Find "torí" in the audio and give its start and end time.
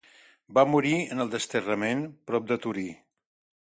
2.65-2.87